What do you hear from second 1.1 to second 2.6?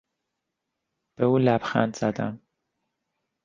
به او لبخند زدم.